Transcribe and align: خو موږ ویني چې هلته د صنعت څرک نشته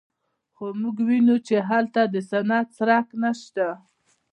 خو 0.55 0.65
موږ 0.81 0.97
ویني 1.07 1.37
چې 1.47 1.55
هلته 1.69 2.01
د 2.13 2.15
صنعت 2.29 2.67
څرک 2.77 3.07
نشته 3.21 3.67